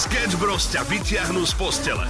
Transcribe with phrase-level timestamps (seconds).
[0.00, 2.08] Sketch Bros ťa vyťahnú z postele.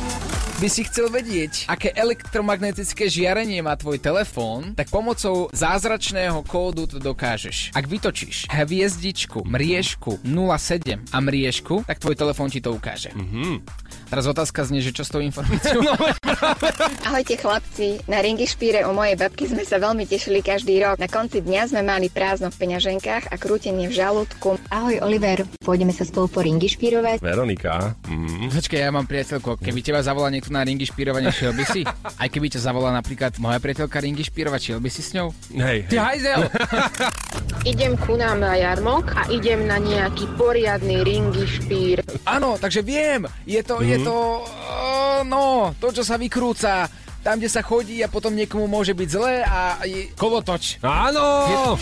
[0.63, 7.03] By si chcel vedieť, aké elektromagnetické žiarenie má tvoj telefón, tak pomocou zázračného kódu to
[7.03, 7.75] dokážeš.
[7.75, 13.11] Ak vytočíš hviezdičku, mriežku 07 a mriežku, tak tvoj telefón ti to ukáže.
[13.11, 13.65] Mm-hmm.
[14.13, 15.81] Teraz otázka znie, že čo s tou informáciou?
[15.81, 15.97] No,
[17.09, 21.01] Ahojte chlapci, na ringy špíre u mojej babky sme sa veľmi tešili každý rok.
[21.01, 24.61] Na konci dňa sme mali prázdno v peňaženkách a krútenie v žalúdku.
[24.69, 27.25] Ahoj Oliver, pôjdeme sa spolu po ringy špírovať?
[27.25, 27.80] Veronika.
[28.07, 28.49] Mm.
[28.53, 31.83] Počkej, ja mám priateľku, keby teba zavolá niekto na ringy špírovanie, šiel by si?
[32.21, 35.33] Aj keby ťa zavolá napríklad moja priateľka ringy špírovať, šiel by si s ňou?
[35.57, 36.05] Hej, Ty hej.
[36.05, 36.41] hajzel!
[37.69, 42.01] Idem ku nám na jarmok a idem na nejaký poriadny ringy špír.
[42.25, 46.89] Áno, takže viem, je to, je to, uh, no, to, čo sa vykrúca,
[47.21, 50.81] tam, kde sa chodí a potom niekomu môže byť zlé a je kolotoč.
[50.81, 51.77] Áno!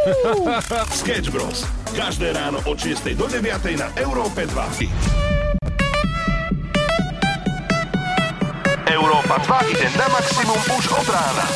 [1.02, 1.66] Sketch Bros.
[1.94, 3.46] Každé ráno od 6 do 9
[3.78, 4.86] na Európe 2.
[8.90, 11.46] Európa 2 ide na maximum už od rána.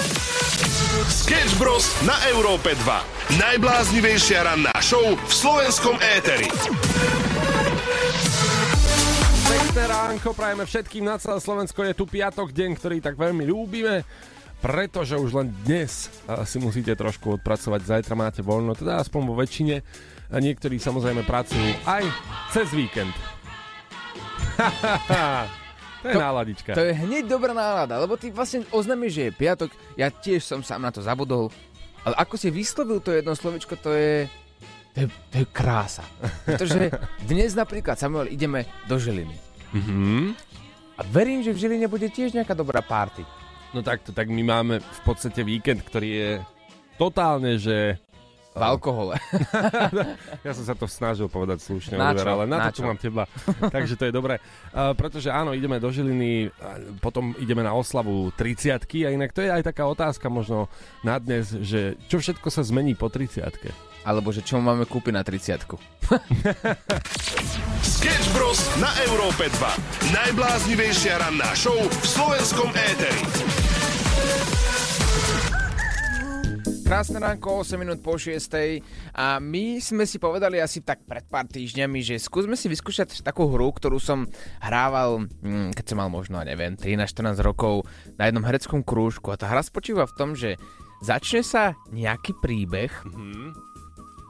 [1.10, 1.90] Sketch Bros.
[2.06, 3.38] na Európe 2.
[3.40, 6.46] Najbláznivejšia ranná show v slovenskom éteri.
[9.74, 11.82] Pekné ránko prajeme všetkým na celé Slovensko.
[11.82, 14.06] Je tu piatok, deň, ktorý tak veľmi ľúbime,
[14.62, 16.14] pretože už len dnes
[16.46, 17.82] si musíte trošku odpracovať.
[17.82, 19.82] Zajtra máte voľno, teda aspoň vo väčšine.
[20.30, 22.06] A niektorí samozrejme pracujú aj
[22.54, 23.10] cez víkend.
[26.06, 26.70] to je To- náladička.
[26.78, 30.62] To je hneď dobrá nálada, lebo ty vlastne oznámiš, že je piatok, ja tiež som
[30.62, 31.50] sám na to zabudol,
[32.06, 34.30] ale ako si vyslovil to jedno slovičko, to je...
[34.94, 36.06] To je, to je krása.
[36.46, 36.94] Pretože
[37.26, 39.43] dnes napríklad, Samuel, ideme do Žiliny.
[39.74, 40.38] Mhm.
[40.94, 43.26] A verím, že v Žiline bude tiež nejaká dobrá party.
[43.74, 46.30] No takto, tak my máme v podstate víkend, ktorý je
[46.94, 47.98] totálne, že...
[48.54, 49.18] V alkohole.
[50.46, 52.22] Ja som sa to snažil povedať slušne, Na čo?
[52.22, 52.86] ale na, Na to čo?
[52.86, 53.26] mám teba.
[53.74, 54.38] Takže to je dobré.
[54.70, 56.54] Uh, pretože áno, ideme do Žiliny,
[57.02, 60.70] potom ideme na oslavu 30 a inak to je aj taká otázka možno
[61.02, 63.42] na dnes, že čo všetko sa zmení po 30
[64.04, 65.64] Alebo že čo máme kúpiť na 30
[67.84, 68.60] Sketch Bros.
[68.76, 70.12] na Európe 2.
[70.12, 73.24] Najbláznivejšia ranná show v slovenskom éteri.
[76.84, 78.44] Krásne ránko, 8 minút po 6.
[79.16, 83.48] A my sme si povedali asi tak pred pár týždňami, že skúsme si vyskúšať takú
[83.48, 84.28] hru, ktorú som
[84.60, 87.88] hrával, mm, keď som mal možno, neviem, 13-14 rokov
[88.20, 89.32] na jednom hereckom krúžku.
[89.32, 90.60] A tá hra spočíva v tom, že
[91.00, 92.92] začne sa nejaký príbeh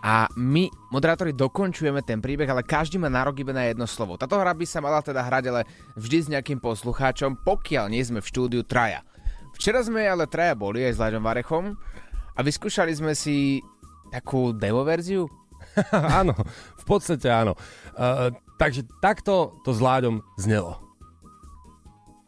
[0.05, 4.21] a my, moderátori, dokončujeme ten príbeh, ale každý má nárok iba na jedno slovo.
[4.21, 5.63] Táto hra by sa mala teda hrať ale
[5.97, 9.01] vždy s nejakým poslucháčom, pokiaľ nie sme v štúdiu traja.
[9.57, 11.65] Včera sme ale traja boli aj s Láďom Varechom
[12.37, 13.65] a vyskúšali sme si
[14.13, 15.25] takú demo verziu.
[16.21, 16.37] áno,
[16.77, 17.57] v podstate áno.
[17.97, 18.29] Uh,
[18.61, 20.85] takže takto to s Láďom znelo.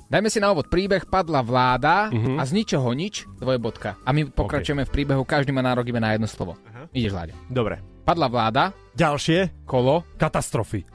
[0.07, 2.39] Dajme si na úvod príbeh, padla vláda Mhm.
[2.39, 3.99] a z ničoho nič, dvojbodka.
[4.07, 6.55] A my pokračujeme v príbehu, každý má nárok iba na jedno slovo.
[6.93, 7.35] Ideš, Láďo.
[7.49, 7.81] Dobre.
[8.03, 8.65] Padla vláda,
[8.95, 9.67] Ďalšie.
[9.67, 10.87] kolo, Katastrofy.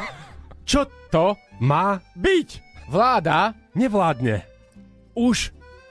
[0.68, 2.48] Čo to, Má byť?
[2.88, 4.42] vláda, nevládne.
[5.12, 5.50] Už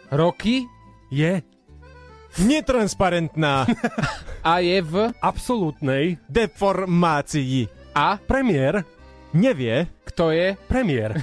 [0.09, 0.66] roky
[1.08, 1.40] Je
[2.38, 3.63] netransparentná
[4.46, 7.68] a je v absolútnej deformácii.
[7.94, 8.84] a premiér.
[9.34, 11.19] Nevie, kto je Premiér.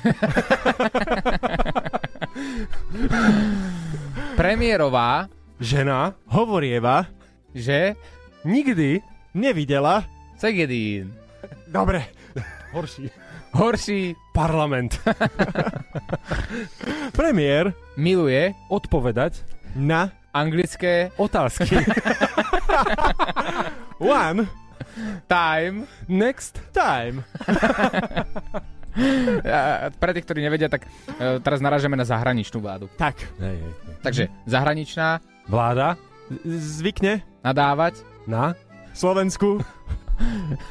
[4.37, 5.27] premiérová,
[5.61, 7.07] Žena hovorieva,
[7.55, 7.95] že
[8.45, 9.01] nikdy
[9.35, 10.05] nevidela.
[10.37, 11.15] Segedín.
[11.71, 12.05] Dobre.
[12.75, 13.11] horší.
[13.55, 14.99] Horší Parlament.
[17.19, 19.47] Premiér miluje Odpovedať
[19.79, 21.79] na anglické otázky.
[24.03, 24.51] one
[25.31, 25.87] time.
[26.11, 26.59] Next.
[26.75, 27.23] time.
[29.43, 32.87] A pre tých, ktorí nevedia, tak e, teraz narážame na zahraničnú vládu.
[32.95, 33.95] Tak, Hej, hej, hej.
[34.07, 35.19] Takže zahraničná,
[35.51, 35.99] Vláda
[36.47, 38.01] zvykne nadávať.
[38.25, 38.57] na...
[38.95, 39.59] Slovensku.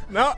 [0.07, 0.31] No,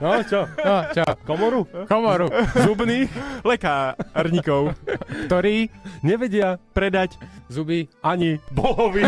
[0.00, 0.46] No čo?
[0.58, 1.04] No, čo?
[1.22, 1.62] Komoru?
[1.86, 2.26] Komoru,
[2.66, 3.08] Zubných?
[3.46, 4.74] lekárnikov.
[5.30, 5.70] ktorý
[6.02, 7.14] Nevedia Predať
[7.46, 9.06] zuby ani bohovi.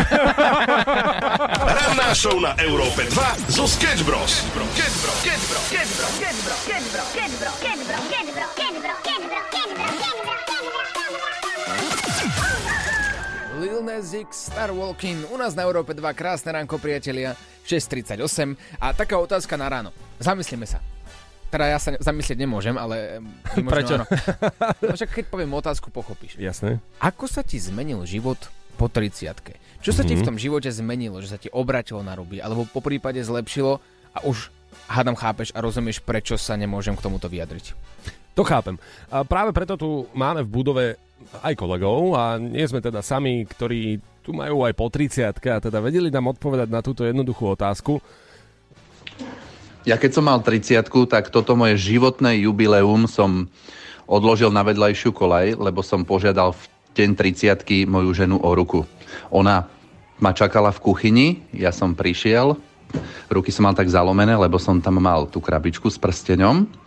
[1.59, 4.47] Ranná show na Európe 2 zo Sketch Bros.
[4.75, 6.15] Sketch Bros.
[7.35, 7.84] Lil Nas
[13.85, 17.37] X, Star Walking, u nás na Európe 2, krásne ránko priatelia,
[17.69, 18.17] 6.38
[18.81, 19.89] a taká otázka na ráno.
[20.17, 20.81] Zamyslíme sa.
[21.53, 23.21] Teda ja sa zamyslieť nemôžem, ale...
[23.61, 23.95] možno Prečo?
[24.81, 26.35] No však keď poviem otázku, pochopíš.
[26.41, 26.81] Jasné.
[26.97, 28.41] Ako sa ti zmenil život
[28.75, 29.29] po 30
[29.79, 30.27] Čo sa ti v Mhm.
[30.33, 31.21] tom živote zmenilo?
[31.21, 32.41] Že sa ti obratilo na ruby?
[32.41, 33.77] Alebo po prípade zlepšilo
[34.11, 34.49] a už
[34.89, 37.77] hádam chápeš a rozumieš, prečo sa nemôžem k tomuto vyjadriť.
[38.35, 38.75] To chápem.
[39.07, 40.85] A práve preto tu máme v budove
[41.39, 45.79] aj kolegov a nie sme teda sami, ktorí tu majú aj po 30 a teda
[45.79, 48.03] vedeli nám odpovedať na túto jednoduchú otázku.
[49.87, 53.47] Ja keď som mal 30 tak toto moje životné jubileum som
[54.09, 56.63] odložil na vedľajšiu kolej, lebo som požiadal v
[56.97, 58.83] deň 30 moju ženu o ruku.
[59.31, 59.69] Ona
[60.19, 62.57] ma čakala v kuchyni, ja som prišiel,
[63.31, 66.84] ruky som mal tak zalomené, lebo som tam mal tú krabičku s prsteňom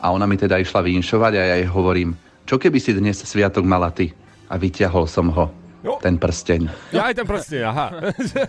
[0.00, 2.14] a ona mi teda išla vinšovať a ja jej hovorím,
[2.46, 4.12] čo keby si dnes sviatok mala ty?
[4.46, 5.50] A vyťahol som ho,
[5.82, 5.98] Jo.
[5.98, 6.94] ten prsteň.
[6.94, 7.90] Ja aj ten proste, aha.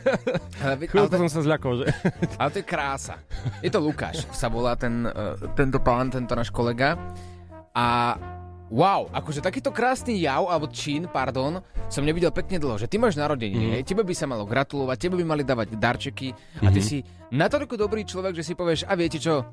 [0.93, 1.85] Chvíľku to, som sa zľakol, že...
[2.39, 3.17] ale to je krása.
[3.65, 6.93] Je to Lukáš, sa volá ten, uh, tento pán, tento náš kolega.
[7.73, 8.13] A
[8.67, 13.15] wow, akože takýto krásny jav, alebo čin, pardon, som nevidel pekne dlho, že ty máš
[13.15, 13.87] narodeniny, mm.
[13.87, 16.97] tebe by sa malo gratulovať, tebe by mali dávať darčeky a ty si
[17.31, 19.43] natoľko dobrý človek, že si povieš, a viete čo,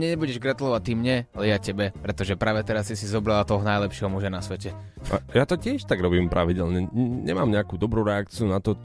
[0.00, 4.08] nebudeš gratulovať ty mne, ale ja tebe, pretože práve teraz si si zobrala toho najlepšieho
[4.08, 4.72] muža na svete.
[5.12, 6.88] A Ja to tiež tak robím pravidelne.
[6.96, 8.76] Nemám nejakú dobrú reakciu na to.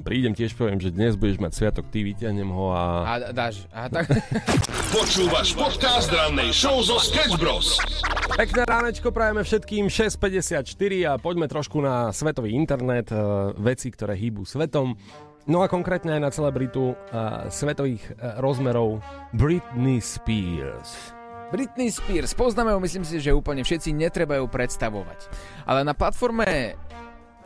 [0.00, 2.84] Prídem tiež poviem, že dnes budeš mať sviatok, ty vyťahnem ho a...
[3.04, 4.08] A dáš, a tak...
[4.96, 7.76] Počúvaš podcast rannej show zo Sketch Bros.
[8.32, 10.64] Pekné ránečko prajeme všetkým 6.54
[11.04, 13.16] a poďme trošku na svetový internet, e,
[13.60, 14.96] veci, ktoré hýbu svetom.
[15.44, 16.94] No a konkrétne aj na celebritu e,
[17.52, 19.04] svetových e, rozmerov
[19.36, 21.12] Britney Spears.
[21.52, 25.28] Britney Spears, poznáme ju, myslím si, že úplne všetci netreba ju predstavovať.
[25.68, 26.80] Ale na platforme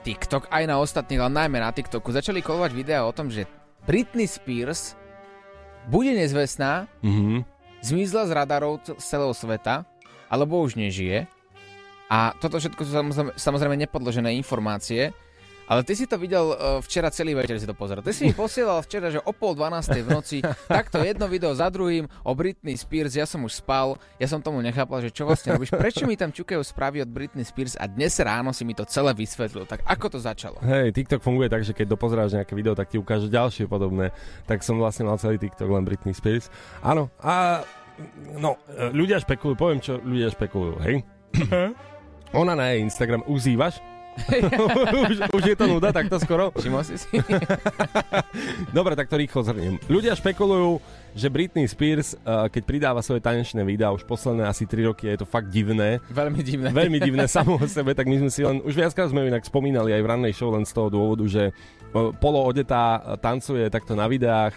[0.06, 3.50] TikTok, aj na ostatných, ale najmä na TikToku, začali kolovať videá o tom, že
[3.90, 4.94] Britney Spears
[5.90, 7.42] bude nezvestná, Mhm.
[7.82, 9.82] zmizla z radarov z celého sveta,
[10.30, 11.26] alebo už nežije.
[12.06, 15.10] A toto všetko sú samozrejme, samozrejme nepodložené informácie,
[15.66, 18.02] ale ty si to videl uh, včera celý večer si to pozeral.
[18.02, 20.06] Ty si mi posielal včera, že o pol 12.
[20.06, 20.38] v noci
[20.70, 24.62] takto jedno video za druhým o Britney Spears, ja som už spal, ja som tomu
[24.62, 28.14] nechápal, že čo vlastne robíš, prečo mi tam čukajú správy od Britney Spears a dnes
[28.22, 29.66] ráno si mi to celé vysvetlil.
[29.66, 30.62] Tak ako to začalo?
[30.62, 34.14] Hej, TikTok funguje tak, že keď dopozeráš nejaké video, tak ti ukáže ďalšie podobné.
[34.46, 36.46] Tak som vlastne mal celý TikTok len Britney Spears.
[36.86, 37.66] Áno, a
[38.38, 40.96] no, e, ľudia špekulujú, poviem, čo ľudia špekulujú, hej?
[42.40, 43.95] Ona na jej Instagram uzývaš?
[45.06, 46.48] Už, už je to nuda takto skoro?
[46.56, 47.08] Všimol si si?
[48.76, 49.76] Dobre, tak to rýchlo zhrniem.
[49.86, 50.80] Ľudia špekulujú,
[51.12, 55.20] že Britney Spears, uh, keď pridáva svoje tanečné videá už posledné asi 3 roky, je
[55.20, 56.00] to fakt divné.
[56.08, 56.68] Veľmi divné.
[56.72, 59.44] Veľmi divné samo o sebe, tak my sme si len, už viackrát sme ju inak
[59.44, 63.68] spomínali aj v rannej show len z toho dôvodu, že uh, polo odetá uh, tancuje
[63.68, 64.56] takto na videách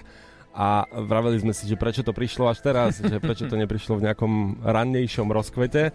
[0.49, 4.09] a vraveli sme si, že prečo to prišlo až teraz, že prečo to neprišlo v
[4.09, 5.93] nejakom rannejšom rozkvete,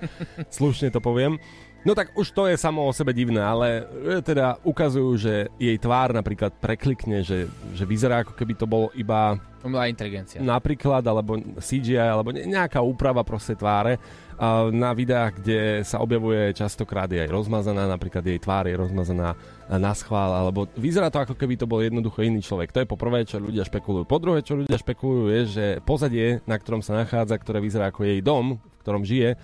[0.49, 1.43] slušne to poviem.
[1.84, 5.76] No tak už to je samo o sebe divné, ale e, teda ukazujú, že jej
[5.76, 7.44] tvár napríklad preklikne, že,
[7.76, 10.40] že vyzerá ako keby to bolo iba Umelá inteligencia.
[10.40, 14.00] napríklad, alebo CGI, alebo ne- nejaká úprava proste tváre.
[14.34, 19.36] A na videách, kde sa objavuje častokrát je aj rozmazaná, napríklad jej tvár je rozmazaná
[19.69, 22.72] na schvál, alebo vyzerá to ako keby to bol jednoducho iný človek.
[22.72, 24.08] To je po prvé, čo ľudia špekulujú.
[24.08, 28.08] Po druhé, čo ľudia špekulujú, je, že pozadie, na ktorom sa nachádza, ktoré vyzerá ako
[28.08, 29.36] jej dom, v ktorom žije,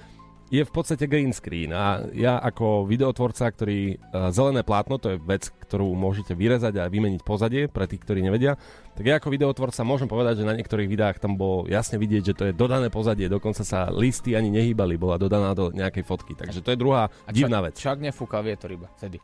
[0.51, 5.23] je v podstate green screen a ja ako videotvorca, ktorý uh, zelené plátno, to je
[5.23, 8.59] vec, ktorú môžete vyrezať a vymeniť pozadie pre tých, ktorí nevedia,
[8.99, 12.35] tak ja ako videotvorca môžem povedať, že na niektorých videách tam bolo jasne vidieť, že
[12.35, 16.67] to je dodané pozadie, dokonca sa listy ani nehýbali, bola dodaná do nejakej fotky, takže
[16.67, 17.79] to je druhá A divná vec.
[17.79, 19.23] Čak nefúkal vietor iba, vtedy.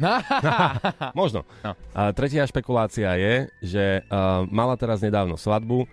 [0.00, 0.12] no,
[1.20, 1.44] Možno.
[1.60, 1.76] No.
[1.92, 5.84] A tretia špekulácia je, že uh, mala teraz nedávno svadbu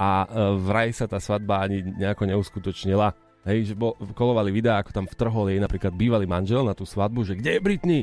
[0.00, 3.27] a uh, vraj sa tá svadba ani nejako neuskutočnila.
[3.48, 7.24] Hej, že bol, kolovali videá, ako tam vtrhol jej napríklad bývalý manžel na tú svadbu,
[7.24, 8.02] že kde je Britney?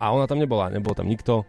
[0.00, 1.44] A ona tam nebola, nebol tam nikto.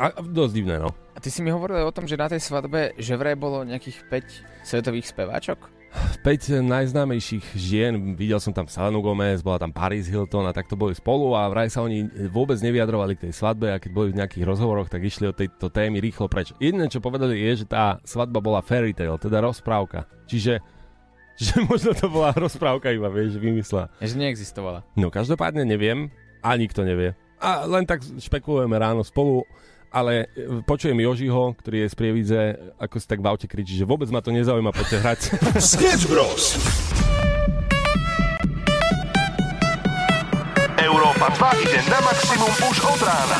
[0.00, 0.96] A a dosť divné, no.
[1.12, 4.08] A ty si mi hovoril o tom, že na tej svadbe, že vraj bolo nejakých
[4.08, 5.76] 5 svetových speváčok?
[6.20, 10.92] 5 najznámejších žien, videl som tam Selenu Gomez, bola tam Paris Hilton a takto boli
[10.92, 14.44] spolu a vraj sa oni vôbec nevyjadrovali k tej svadbe a keď boli v nejakých
[14.44, 16.52] rozhovoroch, tak išli od tejto témy rýchlo preč.
[16.60, 20.04] Jediné, čo povedali je, že tá svadba bola fairy tale, teda rozprávka.
[20.28, 20.60] Čiže
[21.44, 23.92] že možno to bola rozprávka iba, vieš, že vymyslela.
[24.00, 24.80] Že neexistovala.
[24.96, 26.08] No každopádne neviem
[26.40, 27.12] a nikto nevie.
[27.36, 29.44] A len tak špekulujeme ráno spolu,
[29.92, 32.42] ale e, počujem Jožiho, ktorý je z Prievidze,
[32.80, 35.20] ako si tak v aute kričí, že vôbec ma to nezaujíma, poďte hrať.
[35.60, 36.56] Sketch Bros.
[40.80, 43.38] Európa 2 ide na maximum už od rána.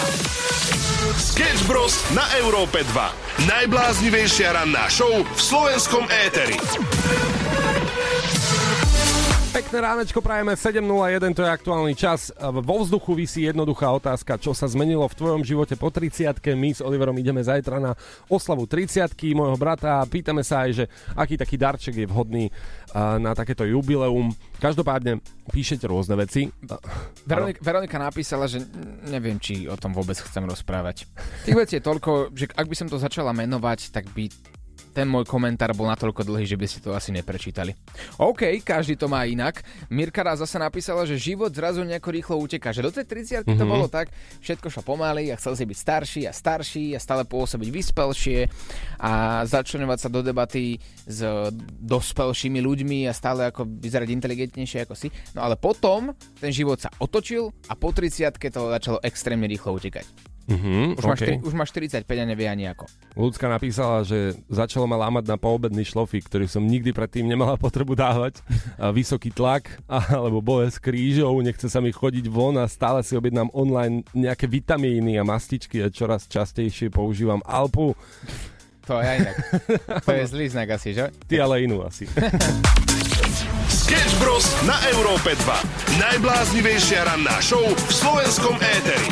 [1.17, 2.05] Sketch Bros.
[2.12, 3.49] na Európe 2.
[3.49, 6.57] Najbláznivejšia ranná show v slovenskom éteri.
[9.56, 12.28] Pekné ránečko prajeme 7.01, to je aktuálny čas.
[12.36, 16.84] Vo vzduchu vysí jednoduchá otázka, čo sa zmenilo v tvojom živote po 30 My s
[16.84, 17.96] Oliverom ideme zajtra na
[18.28, 20.84] oslavu 30 môjho brata a pýtame sa aj, že
[21.16, 22.52] aký taký darček je vhodný
[22.92, 24.28] na takéto jubileum.
[24.60, 26.52] Každopádne píšete rôzne veci.
[27.25, 28.60] Veronika, Veronika napísala, že
[29.08, 31.08] neviem, či o tom vôbec chcem rozprávať.
[31.48, 34.28] Tých vecí je toľko, že ak by som to začala menovať, tak by
[34.97, 37.76] ten môj komentár bol natoľko dlhý, že by ste to asi neprečítali.
[38.17, 39.61] OK, každý to má inak.
[39.93, 43.61] Mirka raz zase napísala, že život zrazu nejako rýchlo uteká, že do tej 30 mm-hmm.
[43.61, 43.73] to Mhm.
[43.76, 44.09] bolo tak,
[44.41, 48.49] všetko šlo pomaly a chcel si byť starší a starší a stále pôsobiť vyspelšie
[48.97, 51.21] a začlenovať sa do debaty s
[51.85, 55.12] dospelšími ľuďmi a stále ako vyzerať inteligentnejšie ako si.
[55.37, 60.36] No ale potom ten život sa otočil a po 30 to začalo extrémne rýchlo utekať.
[60.47, 61.26] Mhm, Už, máš, OK.
[61.26, 62.87] tri- už máš 45 a nevie ani ako.
[63.19, 67.99] Ľudská napísala, že začalo ma lámať na poobedný šlofík, ktorý som nikdy predtým nemala potrebu
[67.99, 68.38] dávať.
[68.79, 73.50] A vysoký tlak alebo bolesť krížov, nechce sa mi chodiť von a stále si objednám
[73.50, 77.99] online nejaké vitamíny a mastičky a čoraz častejšie používam Alpu.
[78.87, 79.37] To je aj inak.
[80.07, 81.11] to je zlý znak asi, že?
[81.26, 82.07] Ty ale inú asi.
[83.67, 84.47] Sketch Bros.
[84.62, 85.99] na Európe 2.
[85.99, 89.07] Najbláznivejšia ranná show v slovenskom éteri.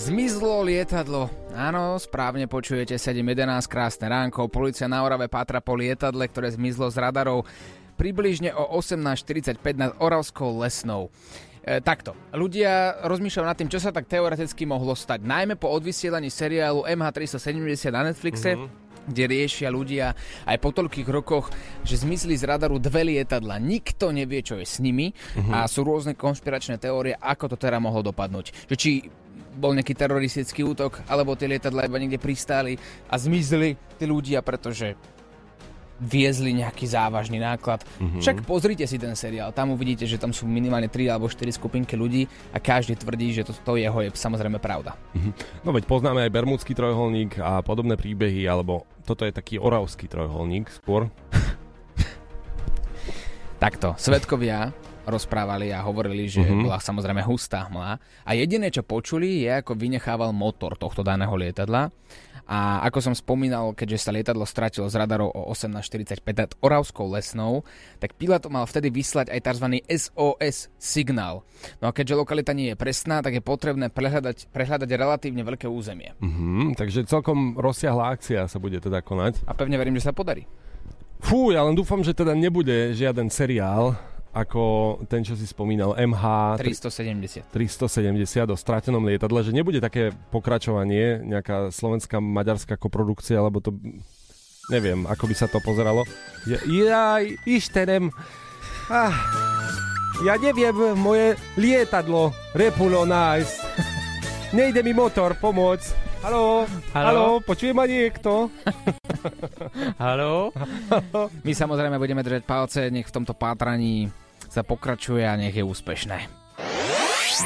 [0.00, 1.28] Zmizlo lietadlo.
[1.52, 4.48] Áno, správne počujete 7.11, krásne ránko.
[4.48, 7.44] Polícia na Orave pátra po lietadle, ktoré zmizlo z radarov
[8.00, 11.12] približne o 18.45 nad Oravskou lesnou.
[11.60, 15.20] E, takto, ľudia rozmýšľajú nad tým, čo sa tak teoreticky mohlo stať.
[15.20, 18.56] Najmä po odvysielaní seriálu MH370 na Netflixe,
[19.04, 20.16] kde riešia ľudia
[20.48, 21.52] aj po toľkých rokoch,
[21.84, 23.60] že zmizli z radaru dve lietadla.
[23.60, 25.12] Nikto nevie, čo je s nimi
[25.52, 28.72] a sú rôzne konšpiračné teórie, ako to teda mohlo dopadnúť.
[28.72, 28.92] Že či
[29.56, 32.78] bol nejaký teroristický útok, alebo tie lietadla iba niekde pristáli
[33.10, 34.94] a zmizli tí ľudia, pretože
[36.00, 37.84] viezli nejaký závažný náklad.
[38.00, 38.24] Mm-hmm.
[38.24, 41.92] Však pozrite si ten seriál, tam uvidíte, že tam sú minimálne 3 alebo 4 skupinky
[41.92, 42.24] ľudí
[42.56, 44.96] a každý tvrdí, že to, to jeho je samozrejme pravda.
[45.60, 50.72] No veď poznáme aj Bermudský trojuholník a podobné príbehy, alebo toto je taký oravský trojuholník
[50.72, 51.12] skôr.
[53.62, 54.72] Takto, svetkovia
[55.04, 56.64] rozprávali a hovorili, že Mhm.
[56.64, 61.88] bola samozrejme hustá hmla a jediné, čo počuli, je ako vynechával motor tohto daného lietadla
[62.50, 67.62] a ako som spomínal, keďže sa lietadlo stratilo z radarov o 18.45 nad Oravskou lesnou,
[68.02, 69.66] tak pilot mal vtedy vyslať aj tzv.
[69.86, 71.46] SOS signál.
[71.78, 76.18] No a keďže lokalita nie je presná, tak je potrebné prehľadať, prehľadať relatívne veľké územie.
[76.18, 79.46] Mhm, takže celkom rozsiahla akcia sa bude teda konať.
[79.46, 80.42] A pevne verím, že sa podarí.
[81.20, 83.94] Fú, ja len dúfam, že teda nebude žiaden seriál,
[84.30, 84.62] ako
[85.10, 87.50] ten, čo si spomínal, MH 370.
[87.50, 93.74] 370 o stratenom lietadle, že nebude také pokračovanie, nejaká slovenská, maďarská koprodukcia, alebo to...
[94.70, 96.06] Neviem, ako by sa to pozeralo.
[96.46, 98.14] Ja, jaj, išterem.
[98.86, 99.10] Ah,
[100.22, 103.54] ja neviem, moje lietadlo repulo nájsť.
[104.54, 105.82] Nejde mi motor, pomoc.
[106.20, 108.52] Haló, haló, počuje ma niekto?
[110.02, 110.52] Haló?
[111.46, 114.12] My samozrejme budeme držať palce, nech v tomto pátraní
[114.50, 116.26] sa pokračuje a nech je úspešné.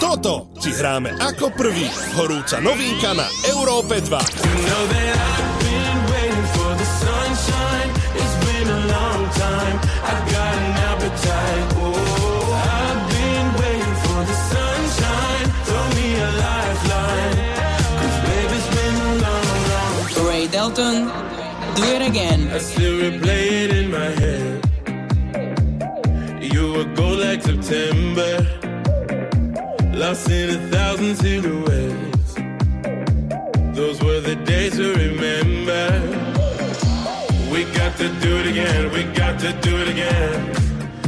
[0.01, 1.87] Toto ti hráme ako prvý.
[2.17, 4.11] Horúca novinka na Európe 2.
[20.25, 21.07] Ray Dalton,
[21.77, 22.51] do it again.
[22.51, 24.44] I still replay it in my head.
[27.35, 28.47] Like September,
[29.93, 32.35] lost in a thousand silhouettes.
[33.77, 35.85] Those were the days to remember.
[37.51, 40.55] We got to do it again, we got to do it again.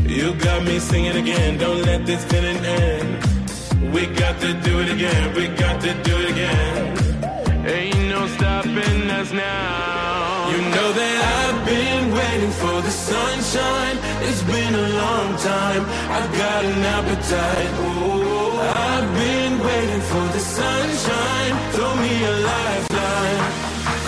[0.03, 3.95] You got me singing again, don't let this feeling end.
[3.95, 7.69] We got to do it again, we got to do it again.
[7.69, 9.96] Ain't no stopping us now.
[10.51, 13.97] You know that I've been waiting for the sunshine.
[14.29, 15.83] It's been a long time.
[16.17, 17.71] I've got an appetite.
[17.83, 21.53] Oh, I've been waiting for the sunshine.
[21.73, 23.43] Throw me a lifeline.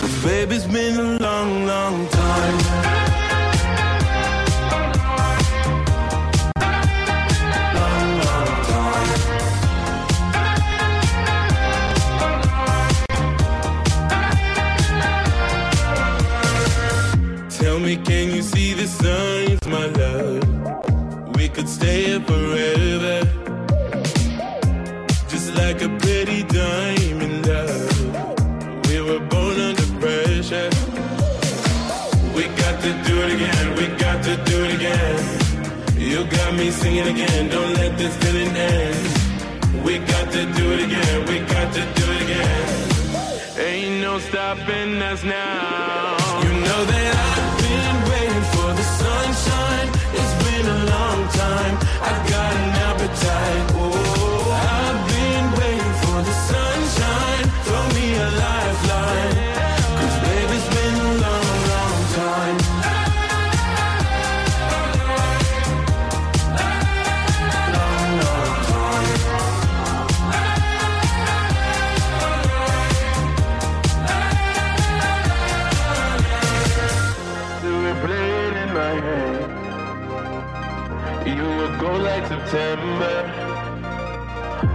[0.00, 2.97] Cause baby, it's been a long, long time.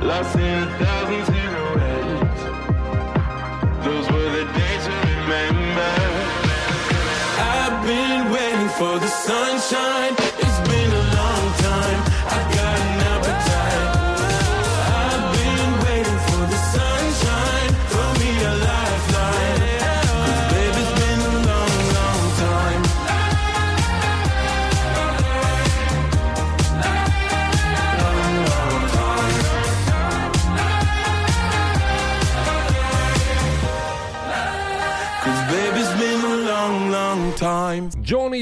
[0.03, 1.32] Lost in a thousand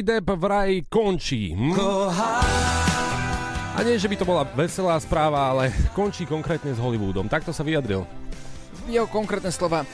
[0.02, 1.54] Johnny Depp vraj končí.
[1.54, 1.78] Hm?
[3.72, 7.30] A nie, že by to bola veselá správa, ale končí konkrétne s Hollywoodom.
[7.30, 8.10] Takto sa vyjadril.
[8.90, 9.86] Jeho konkrétne slova.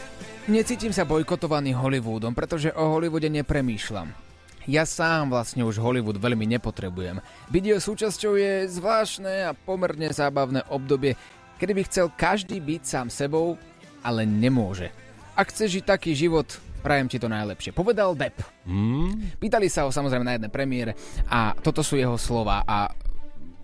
[0.47, 4.15] Necítim sa bojkotovaný Hollywoodom, pretože o Hollywoode nepremýšľam.
[4.63, 7.19] Ja sám vlastne už Hollywood veľmi nepotrebujem.
[7.51, 11.19] Byť jeho súčasťou je zvláštne a pomerne zábavné obdobie,
[11.59, 13.59] kedy by chcel každý byť sám sebou,
[14.07, 14.87] ale nemôže.
[15.35, 16.47] Ak chceš žiť taký život,
[16.87, 17.71] prajem ti to najlepšie.
[17.71, 18.39] Povedal Depp.
[18.63, 19.11] Hmm?
[19.35, 22.87] Pýtali sa ho samozrejme na jednej premiére a toto sú jeho slova a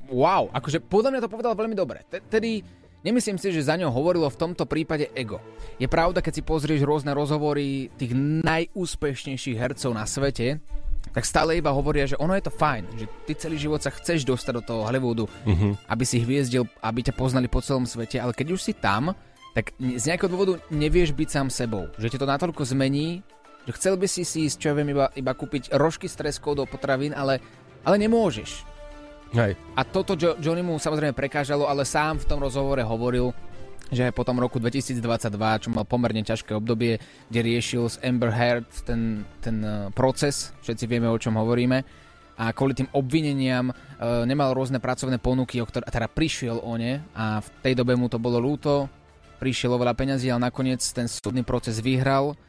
[0.05, 2.03] wow, akože podľa mňa to povedal veľmi dobre.
[2.05, 2.59] Te- Tedy
[3.01, 5.39] nemyslím si, že za ňou hovorilo v tomto prípade ego.
[5.75, 10.59] Je pravda, keď si pozrieš rôzne rozhovory tých najúspešnejších hercov na svete,
[11.05, 14.23] tak stále iba hovoria, že ono je to fajn, že ty celý život sa chceš
[14.23, 15.75] dostať do toho Hollywoodu, Mhm.
[15.85, 19.11] aby si hviezdil, aby ťa poznali po celom svete, ale keď už si tam,
[19.53, 21.89] tak z nejakého dôvodu nevieš byť sám sebou.
[22.01, 23.21] Že ti to natoľko zmení,
[23.69, 26.57] že chcel by si si ísť, čo ja viem, iba, iba kúpiť rožky s treskou
[26.57, 27.39] do potravín, ale,
[27.85, 28.65] ale nemôžeš.
[29.33, 29.57] Hej.
[29.77, 33.33] A toto jo- Johnny mu samozrejme prekážalo, ale sám v tom rozhovore hovoril,
[33.93, 35.01] že po tom roku 2022,
[35.61, 36.97] čo mal pomerne ťažké obdobie,
[37.29, 41.85] kde riešil s Amber Heard ten, ten eh, proces, všetci vieme, o čom hovoríme,
[42.33, 43.73] a kvôli tým obvineniam e,
[44.25, 47.93] nemal rôzne pracovné ponuky, o ktoré, a teda prišiel o ne a v tej dobe
[47.93, 48.89] mu to bolo ľúto,
[49.43, 52.39] prišiel oveľa peňazí, ale nakoniec ten súdny proces vyhral.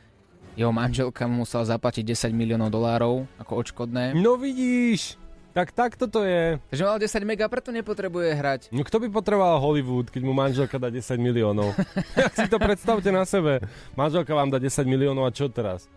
[0.54, 4.14] Jeho manželka mu musela zaplatiť 10 miliónov dolárov ako odškodné.
[4.14, 5.18] No vidíš,
[5.50, 6.62] tak takto to je.
[6.70, 8.60] Takže mal 10 mega, preto nepotrebuje hrať.
[8.70, 11.74] No kto by potreboval Hollywood, keď mu manželka dá 10 miliónov?
[12.22, 13.58] Jak si to predstavte na sebe.
[13.98, 15.90] Manželka vám dá 10 miliónov a čo teraz?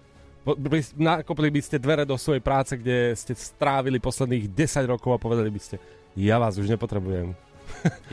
[0.97, 5.53] Nakopli by ste dvere do svojej práce, kde ste strávili posledných 10 rokov a povedali
[5.53, 5.77] by ste,
[6.17, 7.46] ja vás už nepotrebujem.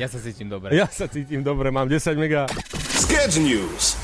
[0.01, 0.75] Ja sa cítim dobre.
[0.77, 2.47] Ja sa cítim dobre, mám 10 mega.
[2.95, 3.97] Sketch News.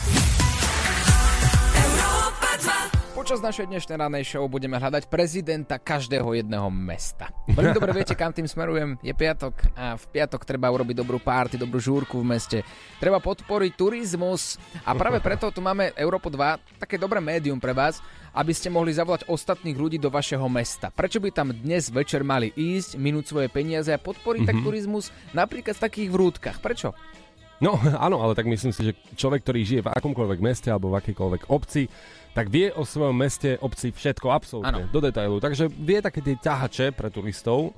[3.30, 7.30] Počas našej dnešnej ranej show budeme hľadať prezidenta každého jedného mesta.
[7.46, 8.98] Veľmi dobre viete, kam tým smerujem.
[9.06, 12.58] Je piatok a v piatok treba urobiť dobrú párty, dobrú žúrku v meste.
[12.98, 18.02] Treba podporiť turizmus a práve preto tu máme Európo 2, také dobré médium pre vás,
[18.34, 20.90] aby ste mohli zavolať ostatných ľudí do vašeho mesta.
[20.90, 24.64] Prečo by tam dnes večer mali ísť, minúť svoje peniaze a podporiť tak Mhm.
[24.66, 26.58] turizmus napríklad v takých vrútkach?
[26.58, 26.98] Prečo?
[27.60, 30.98] No áno, ale tak myslím si, že človek, ktorý žije v akomkoľvek meste alebo v
[31.04, 31.86] akejkoľvek obci,
[32.30, 35.42] tak vie o svojom meste, obci všetko absolútne, do detailu.
[35.42, 37.74] Takže vie také tie ťahače pre turistov,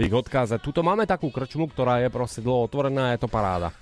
[0.00, 0.56] ich odkázať.
[0.64, 3.76] Tuto máme takú krčmu, ktorá je proste dlho otvorená je to paráda.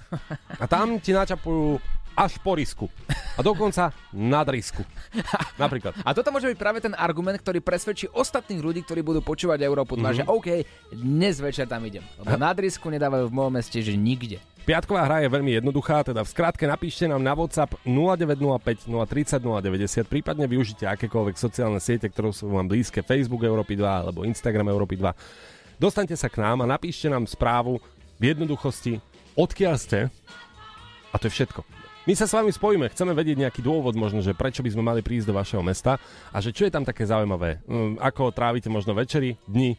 [0.58, 1.78] A tam ti načapujú
[2.18, 2.90] až po risku.
[3.38, 4.83] A dokonca nad risku.
[5.62, 5.94] Napríklad.
[6.02, 9.94] A toto môže byť práve ten argument, ktorý presvedčí ostatných ľudí, ktorí budú počúvať Európu
[9.94, 10.16] 2, Mhm.
[10.18, 10.48] že OK,
[10.90, 12.02] dnes večer tam idem.
[12.18, 14.42] Lebo nad risku nedávajú v mojom meste, že nikde.
[14.66, 20.04] Piatková hra je veľmi jednoduchá, teda v skratke napíšte nám na WhatsApp 0905 030 090,
[20.04, 25.00] prípadne využite akékoľvek sociálne siete, ktoré sú vám blízke, Facebook Európy 2 alebo Instagram Európy
[25.00, 25.81] 2.
[25.81, 27.81] Dostaňte sa k nám a napíšte nám správu
[28.20, 29.00] v jednoduchosti,
[29.38, 29.98] odkiaľ ste
[31.09, 31.78] a to je všetko.
[32.09, 35.05] My sa s vami spojíme, chceme vedieť nejaký dôvod možno, že prečo by sme mali
[35.05, 36.01] prísť do vašeho mesta
[36.33, 39.77] a že čo je tam také zaujímavé, Mm, ako trávite možno večery, dni,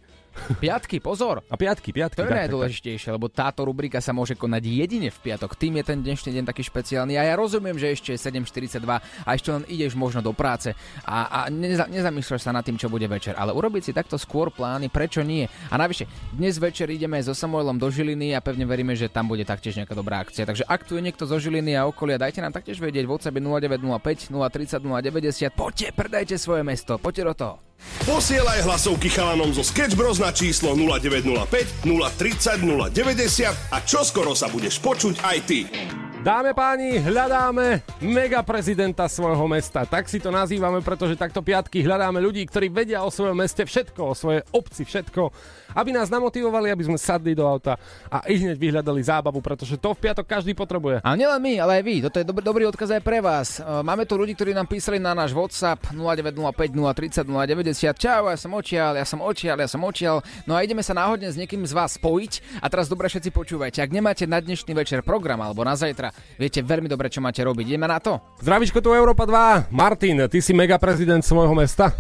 [0.58, 1.46] Piatky, pozor.
[1.50, 2.18] A piatky, piatky.
[2.18, 2.44] To je tak, tak, tak.
[2.48, 5.54] najdôležitejšie, lebo táto rubrika sa môže konať jedine v piatok.
[5.54, 9.30] Tým je ten dnešný deň taký špeciálny a ja rozumiem, že ešte je 7.42 a
[9.30, 10.74] ešte len ideš možno do práce
[11.06, 13.38] a, a neza, nezamýšľaš sa nad tým, čo bude večer.
[13.38, 15.46] Ale urobiť si takto skôr plány, prečo nie?
[15.70, 19.46] A navyše, dnes večer ideme so Samuelom do Žiliny a pevne veríme, že tam bude
[19.46, 20.48] taktiež nejaká dobrá akcia.
[20.48, 23.06] Takže ak tu je niekto zo Žiliny a okolia, dajte nám taktiež vedieť.
[23.06, 25.54] WhatsApp je 0905 030 090.
[25.54, 27.69] Poďte, predajte svoje mesto, poďte do toho.
[28.08, 34.82] Posielaj hlasovky chalanom zo Sketch Bros na číslo 0905 030 090 a čoskoro sa budeš
[34.82, 35.70] počuť aj ty.
[36.20, 39.88] Dáme páni, hľadáme mega prezidenta svojho mesta.
[39.88, 44.02] Tak si to nazývame, pretože takto piatky hľadáme ľudí, ktorí vedia o svojom meste všetko,
[44.04, 45.32] o svojej obci všetko,
[45.80, 47.80] aby nás namotivovali, aby sme sadli do auta
[48.12, 51.00] a i hneď vyhľadali zábavu, pretože to v piatok každý potrebuje.
[51.08, 51.96] A nielen my, ale aj vy.
[52.04, 53.64] Toto je dobrý, dobrý odkaz aj pre vás.
[53.64, 57.96] E, Máme tu ľudí, ktorí nám písali na náš WhatsApp 0905 030 090.
[57.96, 60.20] Čau, ja som očial, ja som očial, ja som očial.
[60.44, 62.60] No a ideme sa náhodne s niekým z vás spojiť.
[62.60, 63.80] A teraz dobre všetci počúvajte.
[63.80, 67.76] Ak nemáte na dnešný večer program alebo na zajtra, viete veľmi dobre, čo máte robiť.
[67.76, 68.20] Ideme na to.
[68.44, 69.74] Zdravíčko tu Európa 2.
[69.74, 71.96] Martin, ty si mega prezident svojho mesta?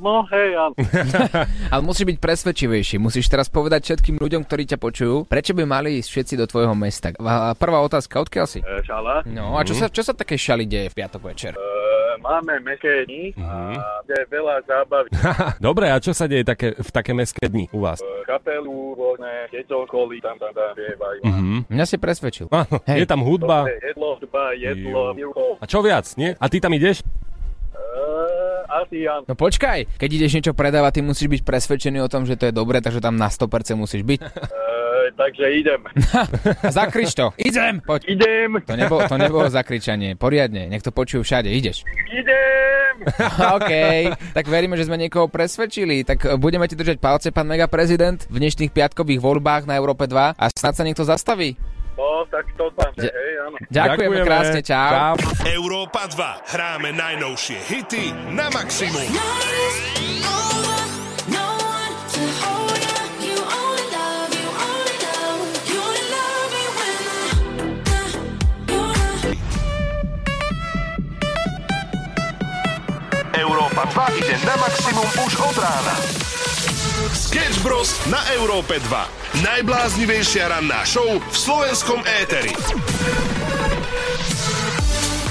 [0.00, 0.74] no hej, áno.
[1.72, 2.96] Ale musíš byť presvedčivejší.
[2.96, 6.72] Musíš teraz povedať všetkým ľuďom, ktorí ťa počujú, prečo by mali ísť všetci do tvojho
[6.76, 7.12] mesta.
[7.20, 8.60] A Prvá otázka, odkiaľ si?
[8.62, 9.26] E, Šala.
[9.28, 11.52] No a čo sa, čo sa také šali deje v piatok večer?
[11.52, 11.60] E,
[12.22, 15.10] Máme meké dni a je veľa zábavy.
[15.66, 17.98] Dobre, a čo sa deje také, v také mestské dni u vás?
[17.98, 21.20] E, Kapelu, rôzne, deťo, školy, tam, tam, tam, spievajú.
[21.26, 21.56] Mhm.
[21.66, 22.46] Mňa si presvedčil.
[22.54, 23.66] Áno, je tam hudba.
[23.66, 25.02] Dobre, Jedlo, hudba, jedlo.
[25.58, 26.38] A čo viac, nie?
[26.38, 27.02] A ty tam ideš?
[28.72, 29.04] Asi.
[29.28, 32.54] No počkaj, keď ideš niečo predávať, ty musíš byť presvedčený o tom, že to je
[32.56, 34.20] dobré, takže tam na 100% musíš byť.
[35.16, 35.80] Takže idem.
[36.78, 37.30] Zakrič to.
[37.36, 37.84] Idem!
[37.84, 38.08] Poď.
[38.08, 38.50] Idem.
[38.64, 40.16] To nebolo, to nebolo zakričanie.
[40.16, 41.52] Poriadne, nech to počujú všade.
[41.52, 41.84] Ideš.
[42.08, 42.94] Idem.
[43.56, 43.72] OK,
[44.32, 46.06] tak veríme, že sme niekoho presvedčili.
[46.06, 50.06] Tak e, budeme ti držať palce, pán mega prezident, v dnešných piatkových voľbách na Európe
[50.06, 51.58] 2 a snad sa niekto zastaví.
[51.92, 53.56] No, tak to tam Ďa- hej, áno.
[53.68, 55.12] Ďakujeme, krásne, čau.
[55.44, 56.52] Európa 2.
[56.56, 59.06] Hráme najnovšie hity na maximum.
[73.42, 75.94] Európa 2 ide na maximum už od rána.
[77.10, 77.90] Sketch Bros.
[78.06, 79.42] na Európe 2.
[79.42, 82.54] Najbláznivejšia ranná show v slovenskom éteri.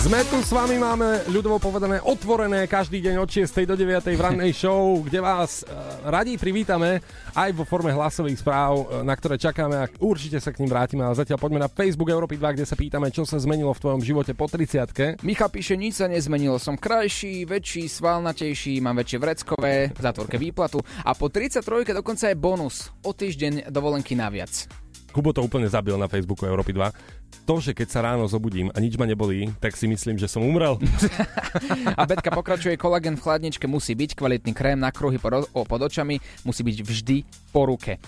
[0.04, 3.64] Sme tu s vami, máme ľudovo povedané otvorené každý deň od 6.
[3.64, 4.04] do 9.
[4.04, 5.64] v rannej show, kde vás
[6.06, 7.00] radi privítame
[7.38, 11.06] aj vo forme hlasových správ, e, na ktoré čakáme a určite sa k ním vrátime.
[11.06, 14.02] Ale zatiaľ poďme na Facebook Európy 2, kde sa pítame, čo sa zmenilo v tvojom
[14.02, 19.94] živote po 30 Micha píše, nič sa nezmenilo, som krajší, väčší, svalnatejší, mám väčšie vreckové,
[19.94, 24.81] v zátvorke výplatu a po 33 dokonca je bonus, o týždeň dovolenky naviac.
[25.12, 27.46] Kubo to úplne zabil na Facebooku Európy 2.
[27.46, 30.40] To, že keď sa ráno zobudím a nič ma nebolí, tak si myslím, že som
[30.44, 30.80] umrel.
[32.00, 35.82] A Betka pokračuje, kolagen v chladničke musí byť, kvalitný krém na kruhy pod, o, pod
[35.84, 37.18] očami musí byť vždy
[37.52, 38.00] po ruke.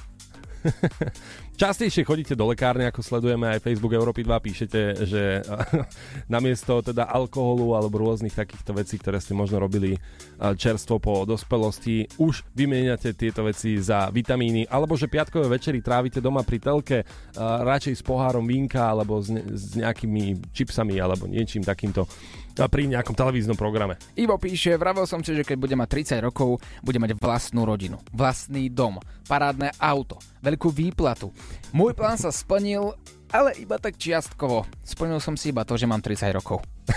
[1.53, 5.45] Častejšie chodíte do lekárne, ako sledujeme aj Facebook Európy 2, píšete, že
[6.33, 9.93] namiesto teda alkoholu alebo rôznych takýchto vecí, ktoré ste možno robili
[10.41, 16.17] a, čerstvo po dospelosti, už vymieňate tieto veci za vitamíny, alebo že piatkové večery trávite
[16.25, 21.29] doma pri telke, a, radšej s pohárom vínka alebo s, ne, s nejakými čipsami alebo
[21.29, 22.09] niečím takýmto
[22.57, 24.01] a, pri nejakom televíznom programe.
[24.17, 28.01] Ivo píše, vravel som si, že keď bude mať 30 rokov, bude mať vlastnú rodinu,
[28.09, 28.97] vlastný dom,
[29.29, 31.29] parádne auto, veľkú výplatu.
[31.73, 32.93] Môj plán sa splnil,
[33.34, 34.69] ale iba tak čiastkovo.
[34.86, 36.62] Splnil som si iba to, že mám 30 rokov.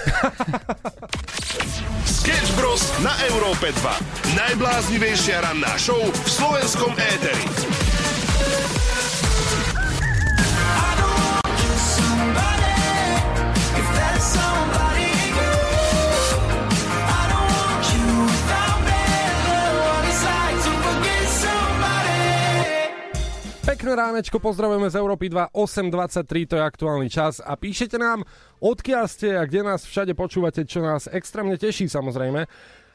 [2.06, 2.82] Sketch Bros.
[3.00, 4.36] na Európe 2.
[4.36, 7.85] Najbláznivejšia ranná show v slovenskom éteri.
[23.66, 28.22] Pekné ránečko, pozdravujeme z Európy 2, 8.23, to je aktuálny čas a píšete nám,
[28.62, 32.46] odkiaľ ste a kde nás všade počúvate, čo nás extrémne teší samozrejme.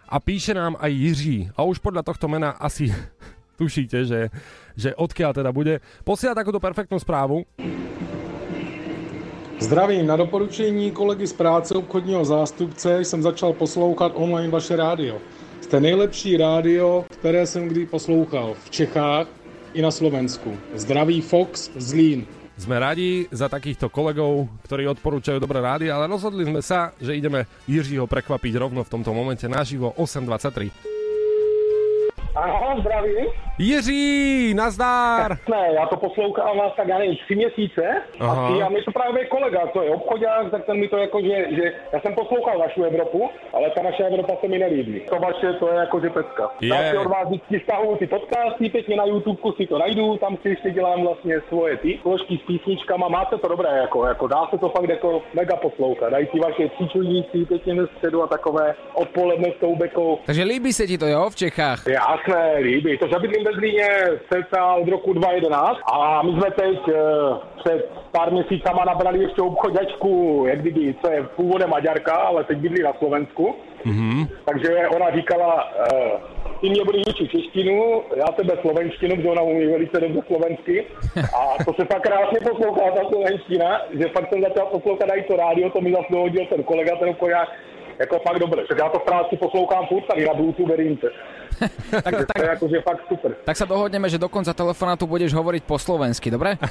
[0.07, 1.39] A píše nám aj Jiří.
[1.59, 2.87] A už podľa tohto mena asi
[3.59, 4.31] tušíte, že,
[4.79, 5.83] že odkiaľ teda bude.
[6.07, 7.43] Posiela takúto perfektnú správu.
[9.59, 15.19] Zdravím, na doporučení kolegy z práce obchodního zástupce jsem začal poslouchat online vaše rádio.
[15.61, 19.40] Jste nejlepší rádio, které jsem kdy poslouchal v Čechách
[19.73, 20.51] i na Slovensku.
[20.75, 22.19] Zdraví Fox z Lín.
[22.59, 27.49] Sme radi za takýchto kolegov, ktorí odporúčajú dobré rády, ale rozhodli sme sa, že ideme
[27.65, 31.00] Jiřího prekvapiť rovno v tomto momente naživo 8.23.
[32.35, 33.25] Aha, zdravím.
[33.59, 35.37] Jiří, nazdár!
[35.49, 38.01] Ne, já to poslouchám vás tak, já nevím, tři měsíce.
[38.19, 38.65] Aha.
[38.65, 41.73] A mi to právě kolega, to je obchodák, tak ten mi to jako, že, že
[41.93, 44.99] já jsem poslouchal vašu Evropu, ale ta naše Evropa se mi nelíbí.
[45.09, 46.51] To vaše, to je jako, že pecka.
[46.61, 46.67] Je.
[46.69, 50.37] Já si od vás vždycky stahuju ty podcasty, pěkně na YouTube si to najdu, tam
[50.41, 54.47] si ještě dělám vlastně svoje ty složky s písničkama, máte to dobré, jako, jako dá
[54.49, 56.09] se to fakt jako mega poslouchat.
[56.09, 60.19] Dají ty vaše příčulníci pěkně ze středu a takové odpoledne s tou bekou.
[60.25, 61.83] Takže líbí sa ti to, jo, v Čechách?
[62.27, 62.97] Jasné, líbí.
[62.97, 63.87] To, že bydlím ve Zlíně
[64.29, 66.93] cca od roku 2011 a my jsme teď e,
[67.63, 72.83] před pár měsícama nabrali ještě obchodačku, jak kdyby, co je původem Maďarka, ale teď bydlí
[72.83, 73.55] na Slovensku.
[73.85, 74.27] Mhm.
[74.45, 76.11] Takže ona říkala, e,
[76.61, 80.85] ty mě budeš učit češtinu, já tebe slovenštinu, protože ona umí velice dobře slovensky.
[81.37, 85.35] A to se fakt krásně poslouchá ta slovenština, že fakt jsem začal poslouchat i to
[85.35, 87.49] rádio, to mi zase dohodil ten kolega, ten koják,
[87.99, 88.63] jako fakt dobré.
[88.67, 91.09] Tak já to v práci poslouchám furt tady na Bluetooth, se.
[91.91, 93.31] Tak, tak, to je akože fakt super.
[93.45, 96.57] Tak sa dohodneme, že do konca telefonátu budeš hovoriť po slovensky, dobre?
[96.57, 96.65] Uh,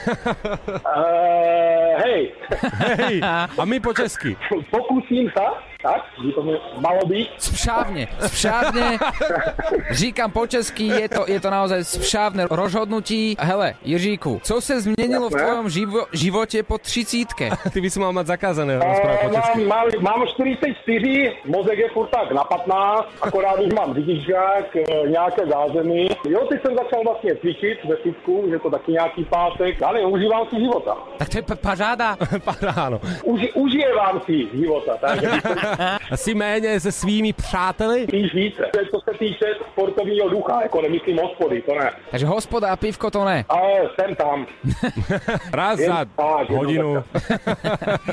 [2.04, 2.32] hej.
[2.98, 3.20] Hej,
[3.58, 4.36] a my po česky.
[4.70, 6.40] Pokúsim sa, tak, by to
[6.80, 7.26] malo byť.
[7.38, 8.98] Spšávne, spšávne.
[9.90, 13.36] Říkám po česky, je to, je to naozaj spšávne rozhodnutí.
[13.40, 17.50] Hele, Jiříku, co se změnilo v tvojom živo, živote po třicítke?
[17.72, 19.64] Ty by si mal mať zakázané rozprávať po Uh, česky.
[19.64, 25.08] mám, mám, mám 44, mozek je furt tak na 15, akorát už mám řidičák, eh,
[25.08, 26.08] nějaké zázemí.
[26.28, 30.46] Jo, teď jsem začal vlastně cvičit ve fitku, že to taky nějaký pátek, ale užívám
[30.50, 30.96] si života.
[31.18, 32.16] Tak to je p- pažáda.
[32.76, 33.00] Áno.
[33.24, 35.18] Uži, užívám si života, tak
[36.10, 38.02] A si méně se svými přáteli?
[38.08, 38.62] spíš více.
[38.90, 41.90] Co se týče sportovního ducha, jako nemyslím hospody, to ne.
[42.10, 43.44] Takže hospoda a pivko to ne.
[43.48, 44.46] Ale jsem tam.
[45.52, 47.04] Raz Jen za tak, hodinu.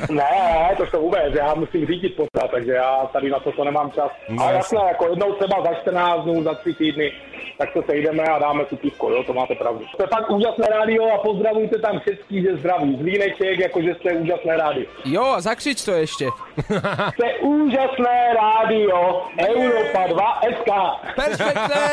[0.09, 3.91] Ne, to to vůbec, já musím řídit pořád, takže já tady na to, to nemám
[3.91, 4.11] čas.
[4.29, 7.11] No, Ale jasné, jako jednou třeba za 14 dnů, za 3 týdny,
[7.57, 9.85] tak se sejdeme a dáme si pivko, jo, to máte pravdu.
[9.97, 12.97] To je fakt úžasné rádio a pozdravujte tam všetký, že zdraví.
[12.97, 14.85] Zlíneček, jakože jste úžasné rádio.
[15.05, 16.25] Jo, a zakřič to ešte.
[17.17, 20.69] Jste úžasné rádio Europa 2 SK.
[21.15, 21.85] Perfektné!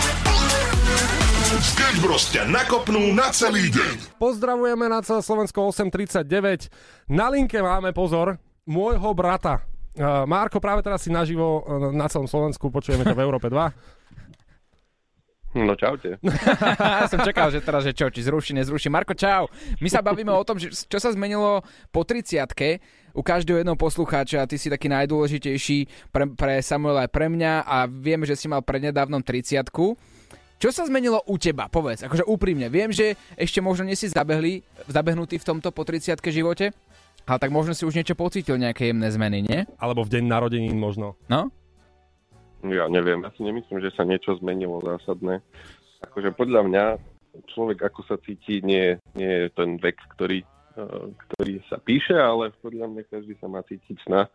[1.60, 4.16] Sketch Bros ťa nakopnú na celý deň.
[4.16, 6.72] Pozdravujeme na celé Slovensko 839.
[7.12, 9.60] Na linke máme pozor, môjho brata.
[9.98, 14.00] Uh, Marko, práve teraz si naživo uh, na celom Slovensku, počujeme ťa v Európe 2.
[15.50, 16.14] No čaute.
[17.02, 18.86] ja som čakal, že teraz, že čo, či zruší, nezruší.
[18.86, 19.50] Marko, čau.
[19.82, 22.46] My sa bavíme o tom, že čo sa zmenilo po 30
[23.10, 24.46] u každého jedného poslucháča.
[24.46, 25.78] Ty si taký najdôležitejší
[26.14, 29.66] pre, pre Samuela aj pre mňa a viem, že si mal prednedávnom 30
[30.62, 31.66] Čo sa zmenilo u teba?
[31.66, 32.70] Povedz, akože úprimne.
[32.70, 36.70] Viem, že ešte možno nie si zabehli, zabehnutý v tomto po 30 živote,
[37.30, 39.62] ale tak možno si už niečo pocítil, nejaké jemné zmeny, nie?
[39.78, 41.14] Alebo v deň narodenín možno.
[41.30, 41.54] No?
[42.66, 45.38] Ja neviem, ja si nemyslím, že sa niečo zmenilo zásadné.
[46.10, 46.84] Akože podľa mňa
[47.54, 52.50] človek ako sa cíti, nie, nie je ten vek, ktorý, eh, ktorý sa píše, ale
[52.58, 54.26] podľa mňa každý sa má cítiť na,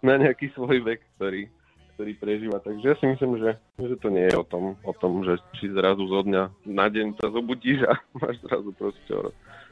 [0.00, 1.52] na nejaký svoj vek, ktorý,
[1.94, 2.58] ktorý prežíva.
[2.64, 5.68] Takže ja si myslím, že, že to nie je o tom, o tom, že či
[5.68, 9.28] zrazu zo dňa na deň sa zobudíš a máš zrazu proste o,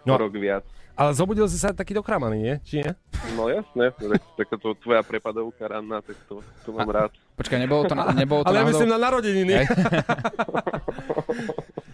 [0.06, 0.14] No.
[0.14, 0.62] o rok viac.
[0.96, 2.54] Ale zobudil si sa taký dokramaný, nie?
[2.64, 2.92] Či nie?
[3.36, 7.12] No jasné, tak, takáto tvoja prepadovka ranná, tak to, to mám rád.
[7.36, 9.54] Počkaj, nebolo to, na, nebolo to Ale ja náhodou- myslím na narodeniny.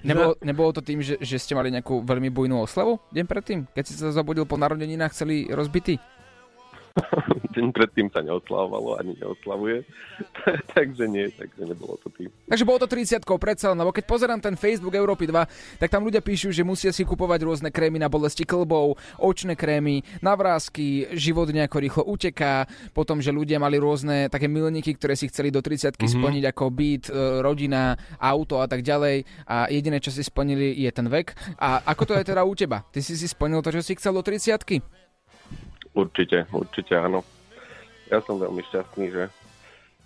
[0.02, 3.58] Nebolo, nebolo to tým, že, že ste mali nejakú veľmi bujnú oslavu deň predtým?
[3.70, 5.98] Keď si sa zobudil po narodeninách celý rozbitý?
[7.54, 9.84] Deň predtým sa neoslavovalo, ani neoslavuje.
[10.76, 12.28] takže nie, takže nebolo to tým.
[12.48, 16.24] Takže bolo to 30 predsa, lebo keď pozerám ten Facebook Európy 2, tak tam ľudia
[16.24, 21.76] píšu, že musia si kupovať rôzne krémy na bolesti klbov, očné krémy, navrázky, život nejako
[21.80, 22.64] rýchlo uteká,
[22.96, 26.08] potom, že ľudia mali rôzne také milníky, ktoré si chceli do 30 Mhm.
[26.08, 30.90] splniť ako byt, e, rodina, auto a tak ďalej a jediné, čo si splnili je
[30.92, 31.34] ten vek.
[31.60, 32.84] A ako to je teda u teba?
[32.88, 34.80] Ty si si splnil to, čo si chcel do 30
[35.92, 37.20] Určite, určite áno.
[38.08, 39.24] Ja som veľmi šťastný, že,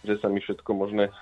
[0.03, 1.15] že sa mi všetko možné eh,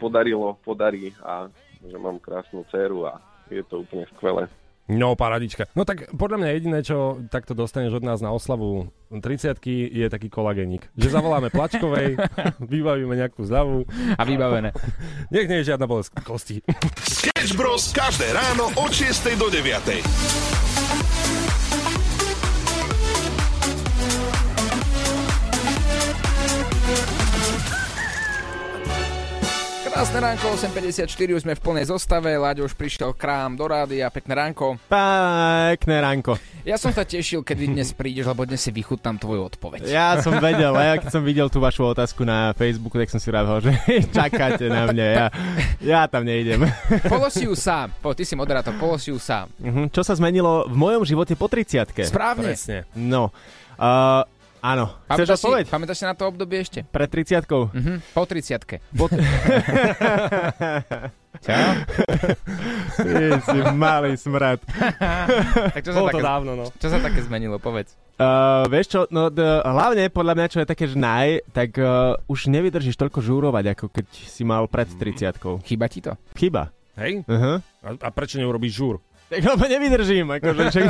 [0.00, 1.48] podarilo, podarí a
[1.84, 3.20] že mám krásnu dceru a
[3.52, 4.48] je to úplne skvelé.
[4.84, 5.64] No, paradička.
[5.72, 9.56] No tak podľa mňa jediné, čo takto dostaneš od nás na oslavu 30
[9.88, 10.92] je taký kolagénik.
[10.92, 12.20] Že zavoláme Plačkovej,
[12.72, 13.88] vybavíme nejakú zľavu.
[14.20, 14.76] A vybavené.
[15.32, 16.60] Nech nie je žiadna bolesť kosti.
[17.00, 17.96] Sketch Bros.
[17.96, 20.73] každé ráno od 6 do 9.
[29.94, 34.34] Krásne ránko, 8.54, už sme v plnej zostave, Láďo už prišiel krám do rádia, pekné
[34.34, 34.74] ránko.
[34.90, 36.34] Pekné ránko.
[36.66, 39.86] Ja som sa tešil, kedy dnes prídeš, lebo dnes si vychutnám tvoju odpoveď.
[39.86, 43.22] Ja som vedel, a ja keď som videl tú vašu otázku na Facebooku, tak som
[43.22, 43.70] si rával, že
[44.18, 45.26] čakáte na mňa, ja,
[45.78, 46.66] ja tam nejdem.
[47.14, 49.46] Polosi ju sám, po, ty si moderátor, polosi ju sám.
[49.62, 52.50] Mhm, Čo sa zmenilo v mojom živote po 30 Správne.
[52.50, 52.82] Presne.
[52.98, 53.30] No,
[53.78, 54.26] uh,
[54.64, 54.96] áno.
[55.04, 55.64] Chceš Pamätáš si, odpoveď?
[55.68, 56.80] pamätáš si na to obdobie ešte?
[56.82, 57.44] Pred 30
[57.76, 59.04] Mhm, po 30 Po...
[61.44, 61.70] Čau.
[62.96, 64.62] Ty si malý smrad.
[64.64, 66.66] tak čo sa, Bolo také, to dávno, no.
[66.72, 67.92] čo sa také zmenilo, povedz.
[68.14, 72.14] Uh, vieš čo, no d- hlavne podľa mňa, čo je také, že naj, tak uh,
[72.24, 75.34] už nevydržíš toľko žúrovať, ako keď si mal pred 30
[75.66, 76.14] Chýba ti to?
[76.32, 76.70] Chyba.
[76.94, 77.26] Hej?
[77.26, 77.58] Uh-huh.
[77.82, 79.02] A, a prečo neurobíš žúr?
[79.26, 80.26] Tak lebo nevydržím.
[80.30, 80.80] Akože, že...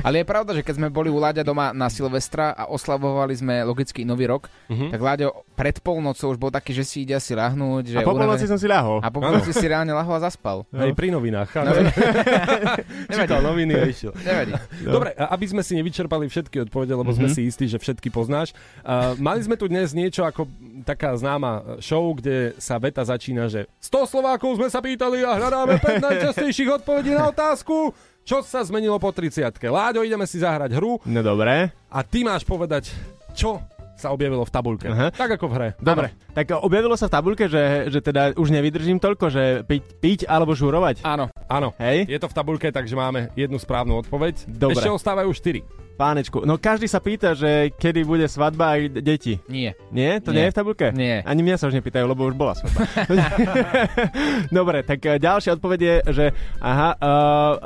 [0.00, 3.62] Ale je pravda, že keď sme boli u Láďa doma na Silvestra a oslavovali sme
[3.62, 4.90] logicky Nový rok, Mhm.
[4.90, 7.84] tak Láďo pred polnocou už bol taký, že si ide asi lahnúť.
[7.86, 8.98] Že A po unavený- polnoci som si ľahol.
[8.98, 10.66] A po polnoci si reálne lahol a zaspal.
[10.68, 11.48] Aj pri novinách.
[11.54, 11.70] No.
[13.14, 14.12] Čítal noviny a išiel.
[14.16, 14.52] Nevadí.
[14.82, 17.34] Dobre, a aby sme si nevyčerpali všetky odpovede, lebo sme Mhm.
[17.34, 18.50] si istí, že všetky poznáš.
[18.80, 20.50] Uh, mali sme tu dnes niečo ako
[20.82, 25.78] taká známa show, kde sa veta začína, že 100 Slovákov sme sa pýtali a hľadáme
[25.78, 27.93] 5 najčastejších odpovedí na otázku.
[28.24, 31.68] Čo sa zmenilo po 30 Láďo, ideme si zahrať hru No dobre.
[31.92, 32.88] a ty máš povedať,
[33.36, 33.60] čo
[33.94, 34.88] sa objavilo v tabulke.
[34.90, 35.12] Aha.
[35.12, 35.68] Tak ako v hre.
[35.78, 40.20] Dobre, tak objavilo sa v tabulke, že, že teda už nevydržím toľko, že piť, piť
[40.26, 41.04] alebo žurovať.
[41.06, 41.30] Áno.
[41.46, 42.08] Áno, Hej?
[42.10, 44.48] je to v tabulke, takže máme jednu správnu odpoveď.
[44.50, 44.80] Dobre.
[44.80, 45.83] Ešte ostávajú 4.
[45.94, 49.38] Pánečku, no každý sa pýta, že kedy bude svadba aj deti.
[49.46, 49.78] Nie.
[49.94, 50.18] Nie?
[50.18, 50.36] To Nie.
[50.36, 50.86] nie, je v tabulke?
[50.90, 51.22] Nie.
[51.22, 52.82] Ani mňa sa už nepýtajú, lebo už bola svadba.
[54.58, 56.24] Dobre, tak eh, ďalšia odpoveď je, že
[56.58, 57.02] aha, uh,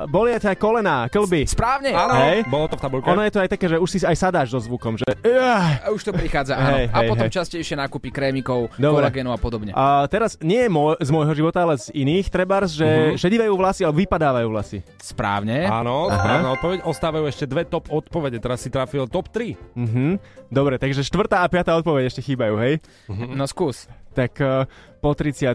[0.06, 1.48] boli aj kolená, klby.
[1.48, 1.90] Správne.
[1.90, 2.44] Áno, Hej.
[2.46, 3.08] bolo to v tabulke.
[3.08, 5.08] Ono je to aj také, že už si aj sadáš so zvukom, že...
[5.24, 6.76] Uh, už to prichádza, áno.
[6.76, 7.34] Hej, a hej, potom hej.
[7.34, 9.08] častejšie nákupy krémikov, Dobre.
[9.08, 9.72] kolagénu a podobne.
[9.72, 13.16] a teraz nie môj, z môjho života, ale z iných, trebárs, že Mhm.
[13.18, 14.78] šedivajú vlasy, ale vypadávajú vlasy.
[15.00, 15.64] Správne.
[15.64, 16.78] Áno, správna odpoveď.
[16.84, 17.88] Ostávajú ešte dve top
[18.18, 18.42] odpovede.
[18.42, 19.54] Teraz si trafil top 3.
[19.78, 20.18] Mhm.
[20.50, 22.82] Dobre, takže štvrtá a piatá odpoveď ešte chýbajú, hej?
[23.08, 23.86] No skús.
[24.18, 24.66] Tak uh,
[24.98, 25.54] po 30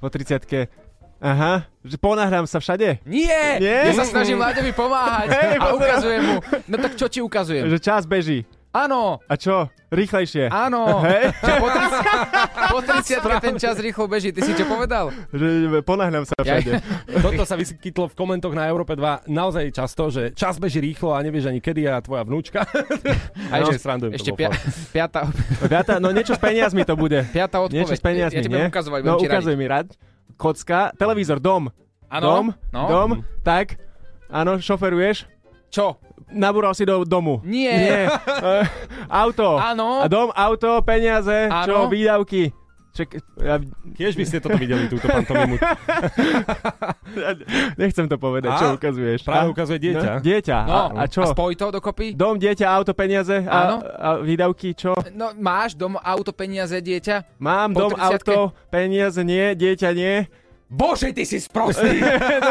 [0.00, 0.72] po 30
[1.18, 3.02] Aha, že ponáhram sa všade.
[3.02, 3.58] Nie!
[3.58, 3.90] Nie?
[3.90, 6.36] Ja sa snažím Láďovi pomáhať Hej, a ukazujem mu.
[6.70, 7.66] No tak čo ti ukazujem?
[7.66, 8.46] Že čas beží.
[8.70, 9.72] Áno, A čo?
[9.88, 10.52] Rýchlejšie.
[10.52, 11.00] áno.
[11.00, 11.32] Hej?
[11.40, 14.28] Po 30 po 30 ten čas rýchlo beží.
[14.28, 15.08] Ty si čo povedal?
[15.30, 15.48] Že
[15.80, 16.84] ponáhram sa Ja- všade.
[17.24, 21.18] Toto sa vyskytlo v komentoch na Európe 2 naozaj často, že čas beží rýchlo a
[21.18, 22.68] nevieš ani kedy a tvoja vnúčka.
[23.50, 24.52] A No, ešte, srandujem, ešte pia,
[24.92, 27.24] piata, Viata, no niečo s peniazmi to bude.
[27.26, 27.72] piata odpoveď.
[27.74, 28.52] Niečo s peniazmi, ja nie?
[28.52, 29.88] budem ukazovať, No ukazuj mi rad.
[30.36, 31.72] Kocka, televízor, dom.
[32.06, 32.82] Áno, Dom, no.
[32.84, 33.80] dom, tak.
[34.28, 35.24] Áno, šoferuješ.
[35.68, 35.96] Čo?
[36.28, 37.40] Nabúral si do domu.
[37.42, 37.72] Nie.
[37.72, 38.00] Nie.
[38.38, 38.64] Eh,
[39.10, 39.58] auto.
[39.58, 39.98] Áno.
[39.98, 41.66] A dom, auto, peniaze, Áno.
[41.66, 42.54] čo, výdavky.
[42.94, 43.58] Ček, ja,
[43.94, 45.58] Tiež by ste toto videli, túto pantomimu.
[47.80, 48.58] nechcem to povedať, A?
[48.58, 49.20] čo ukazuješ.
[49.22, 49.52] Práve A?
[49.52, 50.10] ukazuje dieťa.
[50.18, 50.58] No, dieťa.
[50.64, 51.22] No, a, a čo?
[51.22, 52.14] A spoj to dokopy?
[52.14, 53.82] Dom, dieťa, auto, peniaze Áno.
[53.82, 54.94] a, a výdavky, čo?
[55.14, 57.38] No, máš dom, auto, peniaze, dieťa?
[57.38, 58.06] Mám Po dom, 30-ke?
[58.06, 58.36] auto,
[58.70, 60.26] peniaze, nie, dieťa, nie.
[60.68, 61.96] Bože, ty si sprostý!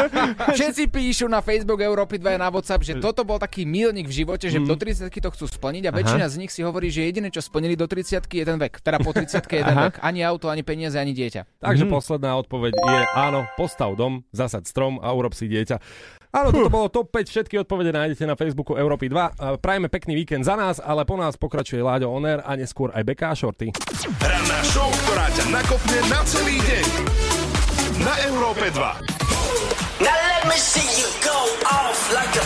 [0.58, 4.26] Všetci píšu na Facebook Európy 2 a na WhatsApp, že toto bol taký milník v
[4.26, 7.30] živote, že do 30 to chcú splniť a väčšina z nich si hovorí, že jediné,
[7.30, 8.82] čo splnili do 30 je ten vek.
[8.82, 9.86] Teda po 30 je ten Aha.
[9.86, 10.02] vek.
[10.02, 11.62] Ani auto, ani peniaze, ani dieťa.
[11.62, 11.92] Takže Mhm.
[11.94, 15.78] posledná odpoveď je áno, postav dom, zasad strom a urob si dieťa.
[16.28, 19.32] Áno, toto bolo top 5, všetky odpovede nájdete na Facebooku Európy 2.
[19.38, 23.00] A Prajeme pekný víkend za nás, ale po nás pokračuje Láďo Oner a neskôr aj
[23.06, 23.72] Beka a Shorty.
[24.20, 27.37] Ranná show, ktorá ťa nakopne na celý deň.
[27.96, 28.80] Na Európe 2.
[30.00, 32.44] Now let me see you go off like a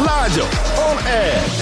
[0.00, 0.44] Láďo,
[0.78, 1.59] on air.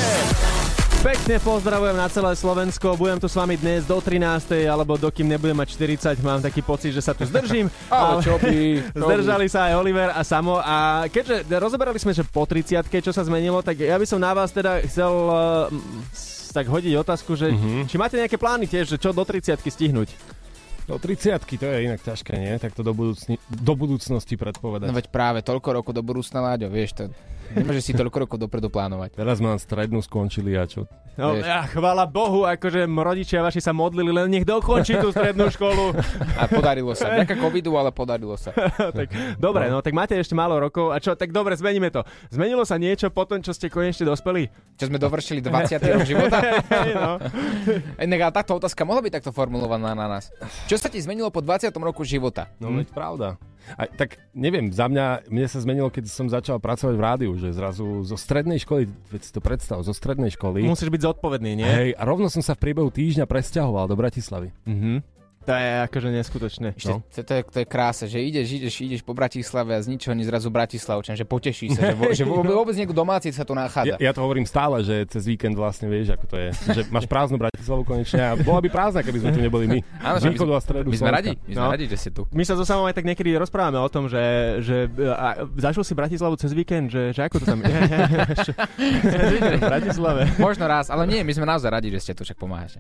[0.99, 4.19] Pekne pozdravujem na celé Slovensko, budem tu s vami dnes do 13.
[4.67, 7.71] alebo dokým nebudem mať 40, mám taký pocit, že sa tu zdržím.
[7.89, 8.83] Ale čo by.
[8.93, 13.23] Zdržali sa aj Oliver a Samo a keďže rozoberali sme, že po 30 čo sa
[13.23, 15.71] zmenilo, tak ja by som na vás teda chcel uh,
[16.51, 17.87] tak hodiť otázku, že Mhm.
[17.87, 20.11] či máte nejaké plány tiež, že čo do 30 stihnúť?
[20.85, 22.59] Do 30 to je inak ťažké, nie?
[22.59, 24.89] Tak to do, budúcni- do budúcnosti predpovedať.
[24.89, 27.03] No veď práve toľko rokov do budúcna, Láďo, vieš, to
[27.57, 29.17] nemôžeš si toľko rokov dopredu plánovať.
[29.17, 30.85] Teraz mám strednú skončili a čo?
[31.19, 35.91] No, ja, chvála Bohu, akože rodičia vaši sa modlili, len nech dokončí tú strednú školu.
[36.39, 37.11] A podarilo sa.
[37.11, 38.55] Vďaka covidu, ale podarilo sa.
[38.99, 42.07] tak, dobre, no tak máte ešte málo rokov a čo, tak dobre, zmeníme to.
[42.31, 44.47] Zmenilo sa niečo po tom, čo ste konečne dospeli?
[44.79, 45.95] Čo sme dovršili 20.
[45.99, 46.39] rok života?
[46.89, 47.21] No.
[48.01, 50.31] Inak ale táto otázka mohla byť takto formulovaná na nás.
[50.71, 51.71] Čo sa ti zmenilo po 20.
[51.79, 52.51] roku života?
[52.63, 53.39] No veď pravda.
[53.77, 57.53] A, tak neviem, za mňa, mne sa zmenilo, keď som začal pracovať v rádiu, že
[57.53, 60.65] zrazu zo strednej školy, veď si to predstav, zo strednej školy.
[60.65, 61.69] Musíš byť zodpovedný, nie?
[61.69, 64.55] Hej, a rovno som sa v priebehu týždňa presťahoval do Bratislavy.
[64.65, 65.18] Mhm.
[65.49, 66.69] To je akože neskutočné.
[66.85, 67.01] No.
[67.09, 70.13] to, to, je, to je krása, že ideš, ideš, ideš po Bratislave a z ničoho
[70.13, 73.57] ani zrazu Bratislavčan, že poteší sa, že, vo, že vôbec, vôbec niekto domáci sa tu
[73.57, 73.97] nachádza.
[73.97, 76.49] Ja, ja to hovorím stále, že cez víkend vlastne vieš, ako to je.
[76.53, 79.79] Že máš prázdnu Bratislavu konečne a bola by prázdna, keby sme tu neboli my.
[80.05, 81.97] Áno, Z že my východu sme- a stredu my sme radi, my sme radi, že
[81.97, 82.23] si tu.
[82.29, 84.21] My sa so samou aj tak niekedy rozprávame o tom, že,
[84.61, 87.73] že a, zažil si Bratislavu cez víkend, že, že ako to tam je.
[89.57, 90.29] v Bratislave.
[90.37, 92.77] Možno raz, ale nie, my sme naozaj radi, že ste tu, však pomáhate.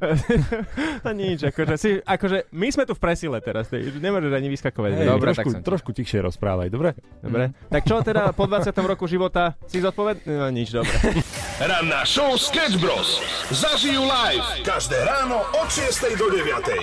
[1.05, 4.91] to nič, akože, si, akože my sme tu v presile teraz, ty nemôžeš ani vyskakovať.
[4.99, 6.99] Hej, Dobre, trošku, tak trošku tichšie rozprávaj, dobre?
[7.23, 7.55] Dobre.
[7.71, 8.75] Tak čo teda po 20.
[8.83, 10.27] roku života si zodpovedný?
[10.35, 10.91] No nič, dobre.
[11.71, 13.23] Ranná show Sketch Bros.
[13.55, 16.83] Zažijú live každé ráno od 6 do 9.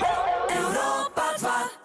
[0.55, 1.84] Európa 2